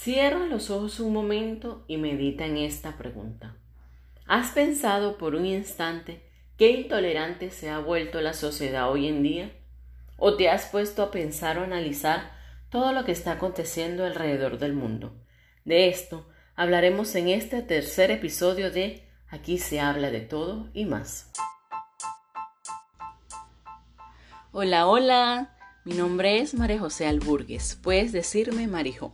[0.00, 3.56] Cierra los ojos un momento y medita en esta pregunta.
[4.28, 6.22] ¿Has pensado por un instante
[6.56, 9.50] qué intolerante se ha vuelto la sociedad hoy en día?
[10.16, 12.30] ¿O te has puesto a pensar o analizar
[12.70, 15.16] todo lo que está aconteciendo alrededor del mundo?
[15.64, 21.32] De esto hablaremos en este tercer episodio de Aquí se habla de todo y más.
[24.52, 25.56] Hola, hola.
[25.84, 27.74] Mi nombre es María José Alburgues.
[27.82, 29.12] Puedes decirme Marijo.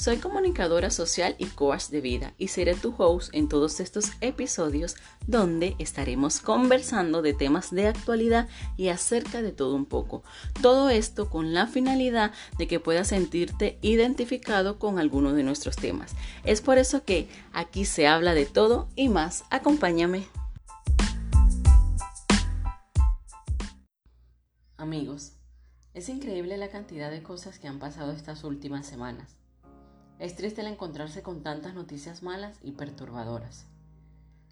[0.00, 4.94] Soy comunicadora social y coach de vida y seré tu host en todos estos episodios
[5.26, 10.22] donde estaremos conversando de temas de actualidad y acerca de todo un poco.
[10.62, 16.14] Todo esto con la finalidad de que puedas sentirte identificado con alguno de nuestros temas.
[16.44, 19.42] Es por eso que aquí se habla de todo y más.
[19.50, 20.28] Acompáñame.
[24.76, 25.32] Amigos,
[25.92, 29.37] es increíble la cantidad de cosas que han pasado estas últimas semanas.
[30.18, 33.66] Es triste el encontrarse con tantas noticias malas y perturbadoras.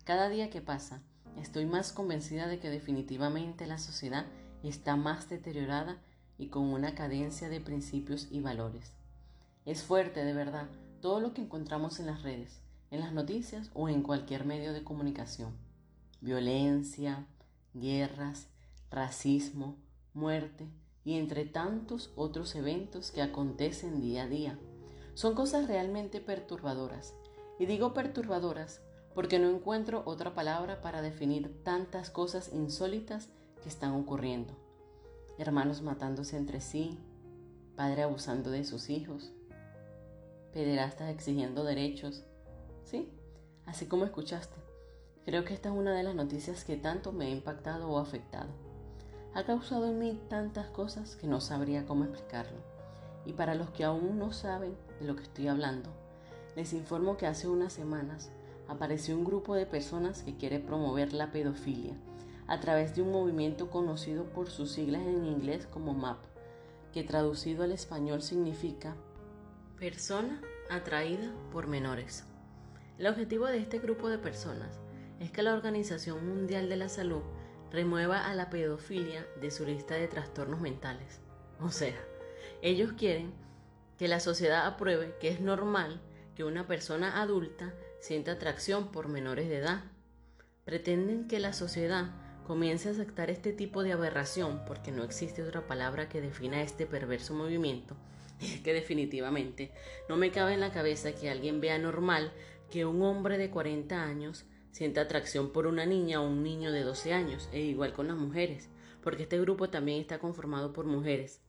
[0.04, 1.02] Cada día que pasa,
[1.40, 4.26] estoy más convencida de que definitivamente la sociedad
[4.62, 5.98] está más deteriorada
[6.38, 8.92] y con una cadencia de principios y valores.
[9.64, 10.68] Es fuerte, de verdad,
[11.00, 12.60] todo lo que encontramos en las redes,
[12.92, 15.52] en las noticias o en cualquier medio de comunicación.
[16.20, 17.26] Violencia,
[17.74, 18.46] guerras,
[18.88, 19.76] racismo,
[20.14, 20.68] muerte
[21.04, 24.58] y entre tantos otros eventos que acontecen día a día.
[25.16, 27.14] Son cosas realmente perturbadoras.
[27.58, 28.82] Y digo perturbadoras
[29.14, 33.30] porque no encuentro otra palabra para definir tantas cosas insólitas
[33.62, 34.52] que están ocurriendo.
[35.38, 36.98] Hermanos matándose entre sí,
[37.76, 39.32] padre abusando de sus hijos,
[40.52, 42.22] pederastas exigiendo derechos.
[42.84, 43.08] Sí,
[43.64, 44.56] así como escuchaste.
[45.24, 48.50] Creo que esta es una de las noticias que tanto me ha impactado o afectado.
[49.32, 52.75] Ha causado en mí tantas cosas que no sabría cómo explicarlo.
[53.26, 55.90] Y para los que aún no saben de lo que estoy hablando,
[56.54, 58.30] les informo que hace unas semanas
[58.68, 61.94] apareció un grupo de personas que quiere promover la pedofilia
[62.46, 66.18] a través de un movimiento conocido por sus siglas en inglés como MAP,
[66.92, 68.96] que traducido al español significa
[69.78, 70.40] persona
[70.70, 72.24] atraída por menores.
[72.98, 74.78] El objetivo de este grupo de personas
[75.20, 77.22] es que la Organización Mundial de la Salud
[77.70, 81.20] remueva a la pedofilia de su lista de trastornos mentales.
[81.60, 81.96] O sea,
[82.62, 83.32] ellos quieren
[83.98, 86.00] que la sociedad apruebe que es normal
[86.34, 89.84] que una persona adulta sienta atracción por menores de edad.
[90.64, 92.10] Pretenden que la sociedad
[92.46, 96.86] comience a aceptar este tipo de aberración porque no existe otra palabra que defina este
[96.86, 97.96] perverso movimiento.
[98.40, 99.72] Es que definitivamente
[100.10, 102.32] no me cabe en la cabeza que alguien vea normal
[102.70, 106.82] que un hombre de 40 años sienta atracción por una niña o un niño de
[106.82, 108.68] 12 años, e igual con las mujeres,
[109.02, 111.40] porque este grupo también está conformado por mujeres.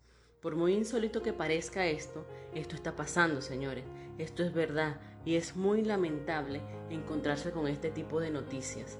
[0.41, 3.83] Por muy insólito que parezca esto, esto está pasando, señores.
[4.19, 8.99] Esto es verdad y es muy lamentable encontrarse con este tipo de noticias.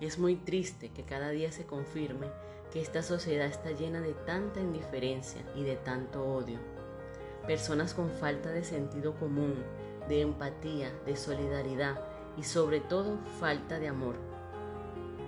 [0.00, 2.28] Es muy triste que cada día se confirme
[2.72, 6.58] que esta sociedad está llena de tanta indiferencia y de tanto odio.
[7.48, 9.56] Personas con falta de sentido común,
[10.08, 12.00] de empatía, de solidaridad
[12.36, 14.14] y sobre todo falta de amor.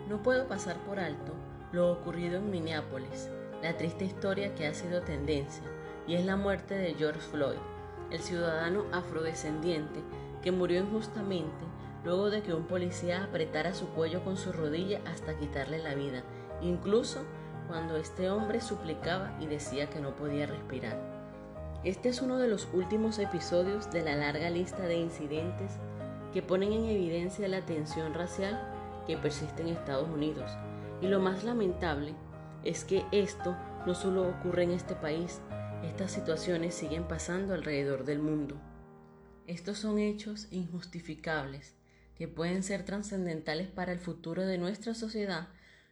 [0.08, 1.32] No puedo pasar por alto
[1.72, 3.28] lo ocurrido en Minneapolis,
[3.62, 5.62] la triste historia que ha sido tendencia,
[6.06, 7.58] y es la muerte de George Floyd,
[8.10, 10.00] el ciudadano afrodescendiente
[10.42, 11.64] que murió injustamente
[12.04, 16.24] luego de que un policía apretara su cuello con su rodilla hasta quitarle la vida,
[16.60, 17.20] incluso
[17.68, 20.98] cuando este hombre suplicaba y decía que no podía respirar.
[21.84, 25.72] Este es uno de los últimos episodios de la larga lista de incidentes
[26.32, 28.60] que ponen en evidencia la tensión racial
[29.06, 30.50] que persiste en Estados Unidos.
[31.00, 32.14] Y lo más lamentable
[32.64, 33.56] es que esto
[33.86, 35.40] no solo ocurre en este país,
[35.82, 38.60] estas situaciones siguen pasando alrededor del mundo.
[39.46, 41.74] Estos son hechos injustificables
[42.16, 45.48] que pueden ser trascendentales para el futuro de nuestra sociedad.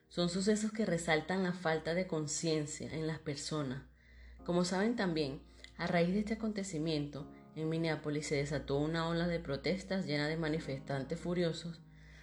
[0.08, 3.82] Son sucesos que resaltan la falta de conciencia en las personas.
[4.44, 5.40] Como saben también,
[5.76, 7.26] a raíz de este acontecimiento,
[7.56, 11.80] en Minneapolis se desató una ola de protestas llena de manifestantes furiosos,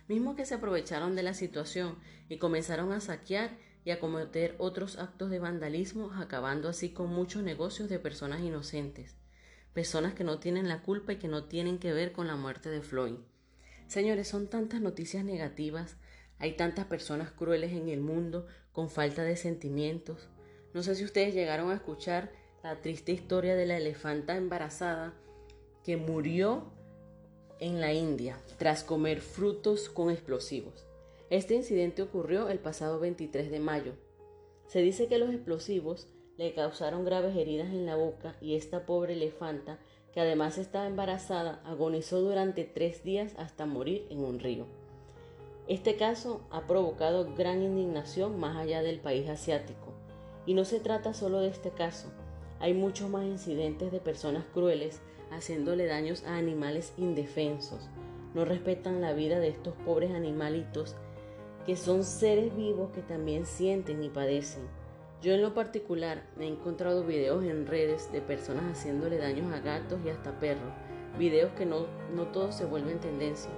[0.07, 1.97] mismos que se aprovecharon de la situación
[2.29, 3.51] y comenzaron a saquear
[3.87, 9.15] y a cometer otros actos de vandalismo, acabando así con muchos negocios de personas inocentes,
[9.73, 12.69] personas que no tienen la culpa y que no tienen que ver con la muerte
[12.69, 13.15] de Floyd.
[13.87, 15.95] Señores, son tantas noticias negativas,
[16.37, 20.27] hay tantas personas crueles en el mundo con falta de sentimientos.
[20.73, 25.13] No sé si ustedes llegaron a escuchar la triste historia de la elefanta embarazada
[25.85, 26.73] que murió
[27.61, 30.86] en la India tras comer frutos con explosivos.
[31.29, 33.93] Este incidente ocurrió el pasado 23 de mayo.
[34.67, 36.07] Se dice que los explosivos
[36.37, 39.77] le causaron graves heridas en la boca y esta pobre elefanta,
[40.13, 44.67] que además estaba embarazada, agonizó durante tres días hasta morir en un río.
[45.67, 49.93] Este caso ha provocado gran indignación más allá del país asiático.
[50.45, 52.07] Y no se trata solo de este caso.
[52.59, 57.89] Hay muchos más incidentes de personas crueles haciéndole daños a animales indefensos.
[58.33, 60.95] No respetan la vida de estos pobres animalitos
[61.67, 64.63] que son seres vivos que también sienten y padecen.
[65.21, 69.99] Yo en lo particular he encontrado videos en redes de personas haciéndole daños a gatos
[70.05, 70.71] y hasta perros,
[71.19, 73.51] videos que no, no todos se vuelven tendencia,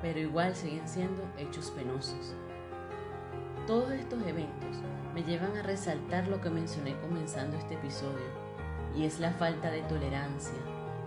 [0.00, 2.34] pero igual siguen siendo hechos penosos.
[3.66, 4.78] Todos estos eventos
[5.14, 8.24] me llevan a resaltar lo que mencioné comenzando este episodio,
[8.96, 10.56] y es la falta de tolerancia,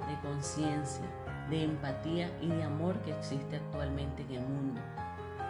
[0.08, 1.06] de conciencia,
[1.50, 4.82] de empatía y de amor que existe actualmente en el mundo.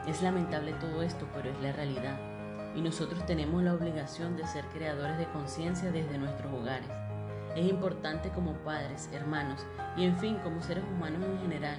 [0.07, 2.31] Es lamentable todo esto, pero es la realidad
[2.75, 6.89] y nosotros tenemos la obligación de ser creadores de conciencia desde nuestros hogares.
[7.56, 9.65] Es importante como padres, hermanos
[9.98, 11.77] y en fin como seres humanos en general,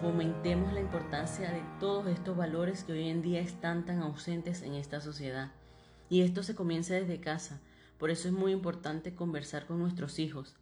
[0.00, 4.74] fomentemos la importancia de todos estos valores que hoy en día están tan ausentes en
[4.74, 5.50] esta sociedad.
[6.08, 7.60] Y esto se comienza desde casa,
[7.98, 10.54] por eso es muy importante conversar con nuestros hijos.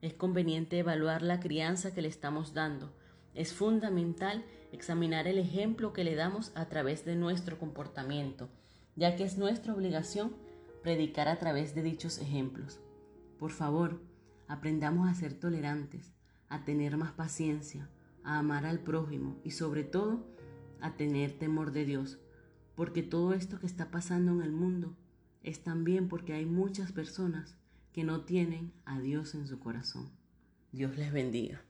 [0.00, 2.92] Es conveniente evaluar la crianza que le estamos dando.
[3.34, 8.48] Es fundamental examinar el ejemplo que le damos a través de nuestro comportamiento
[8.98, 10.32] ya que es nuestra obligación
[10.82, 12.80] predicar a través de dichos ejemplos.
[13.38, 14.02] Por favor,
[14.48, 16.12] aprendamos a ser tolerantes,
[16.48, 17.88] a tener más paciencia,
[18.24, 20.26] a amar al prójimo y sobre todo
[20.80, 22.18] a tener temor de Dios,
[22.74, 24.96] porque todo esto que está pasando en el mundo
[25.44, 27.56] es también porque hay muchas personas
[27.92, 30.10] que no tienen a Dios en su corazón.
[30.72, 31.67] Dios les bendiga.